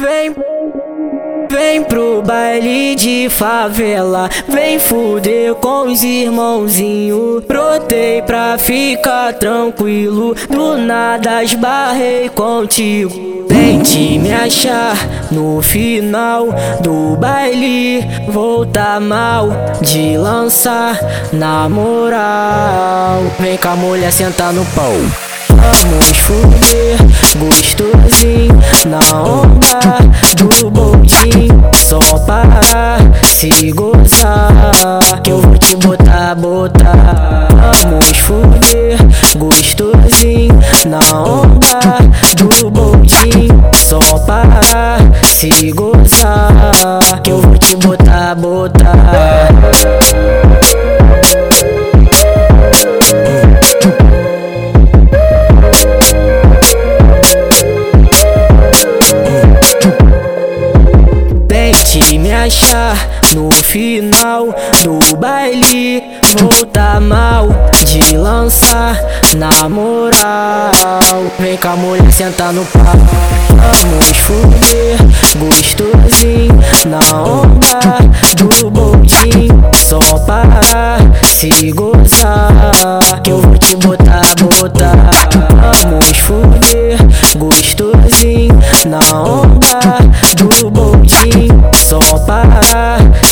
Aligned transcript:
Vem, 0.00 0.32
vem 1.50 1.82
pro 1.82 2.22
baile 2.22 2.94
de 2.94 3.28
favela, 3.28 4.30
vem 4.46 4.78
fuder 4.78 5.56
com 5.56 5.90
os 5.90 6.04
irmãozinhos. 6.04 7.42
Brotei 7.44 8.22
pra 8.22 8.56
ficar 8.58 9.32
tranquilo, 9.32 10.36
do 10.48 10.78
nada 10.78 11.42
esbarrei 11.42 12.28
contigo. 12.28 13.44
Tente 13.48 14.20
me 14.20 14.32
achar 14.32 14.96
no 15.32 15.60
final 15.60 16.46
do 16.80 17.16
baile, 17.16 18.06
voltar 18.28 19.00
mal 19.00 19.48
de 19.82 20.16
lançar 20.16 20.96
na 21.32 21.68
moral. 21.68 23.20
Vem 23.40 23.56
com 23.56 23.68
a 23.68 23.74
mulher 23.74 24.12
sentar 24.12 24.52
no 24.52 24.64
pau. 24.66 24.94
Vamos 25.48 26.06
fuder 26.18 26.96
gostosinho 27.36 28.47
na 28.86 28.98
onda 29.22 29.80
do 30.36 30.70
boldinho 30.70 31.64
Só 31.74 31.98
para 32.26 32.98
se 33.24 33.72
gozar 33.72 34.72
Que 35.22 35.30
eu 35.32 35.40
vou 35.40 35.58
te 35.58 35.76
botar, 35.76 36.34
botar. 36.34 37.48
Vamos 37.82 38.08
fuder 38.18 38.98
gostosinho 39.36 40.58
na 40.86 41.00
onda 41.22 41.80
do 42.36 42.70
boldinho 42.70 43.64
Só 43.74 43.98
para 44.26 44.98
se 45.24 45.72
gozar 45.72 46.72
Que 47.22 47.30
eu 47.30 47.40
vou 47.40 47.58
te 47.58 47.76
botar, 47.76 48.34
botar 48.34 49.48
Tente 61.98 62.16
me 62.16 62.32
achar 62.32 62.96
no 63.34 63.50
final 63.50 64.54
do 64.84 65.16
baile. 65.16 66.00
Voltar 66.38 67.00
mal 67.00 67.48
de 67.84 68.16
lançar 68.16 68.96
na 69.36 69.68
moral. 69.68 70.70
Vem 71.40 71.56
com 71.56 71.68
a 71.68 71.76
mulher 71.76 72.12
sentar 72.12 72.52
no 72.52 72.64
pau. 72.66 72.84
Vamos 73.80 74.16
fuder 74.18 74.96
gostosinho 75.38 76.54
na 76.86 77.00
onda 77.20 77.80
do 78.36 78.70
boldinho. 78.70 79.68
Só 79.74 79.98
para 80.20 80.98
se 81.24 81.72
gozar 81.72 82.72
Que 83.24 83.32
eu 83.32 83.40
vou 83.40 83.58
te 83.58 83.74
botar, 83.74 84.22
botar. 84.60 85.10
Vamos 85.82 86.16
fuder 86.18 86.96
gostosinho 87.36 88.56
na 88.86 89.00
onda 89.20 89.97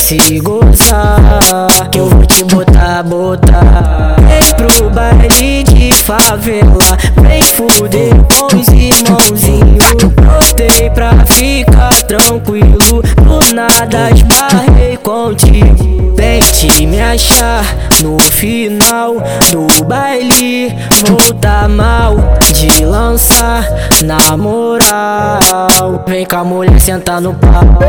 se 0.06 0.38
gozar 0.38 1.66
Que 1.90 1.98
eu 1.98 2.08
vou 2.08 2.24
te 2.24 2.44
botar, 2.44 3.02
botar. 3.02 4.14
Vem 4.20 4.54
pro 4.54 4.90
baile 4.90 5.64
de 5.64 5.92
favela 5.92 6.78
Vem 7.20 7.42
fuder 7.42 8.14
com 8.38 8.56
os 8.56 8.68
irmãozinhos 8.68 9.84
Botei 10.14 10.90
pra 10.90 11.10
ficar 11.26 11.92
tranquilo 12.04 13.02
Do 13.02 13.52
nada 13.52 14.10
esbarrei 14.14 14.96
contigo. 14.98 16.14
Tente 16.14 16.86
me 16.86 17.00
achar 17.00 17.64
no 18.00 18.20
final 18.20 19.16
do 19.50 19.84
baile 19.86 20.72
Voltar 21.04 21.68
mal 21.68 22.16
de 22.54 22.84
lançar 22.84 23.66
na 24.04 24.36
moral. 24.36 26.04
Vem 26.06 26.24
com 26.24 26.36
a 26.36 26.44
mulher 26.44 26.80
sentar 26.80 27.20
no 27.20 27.34
pau 27.34 27.80